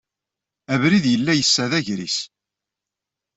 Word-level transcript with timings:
Abrid 0.73 1.05
yella 1.09 1.33
yessa 1.35 1.65
d 1.71 1.73
agris. 1.79 2.17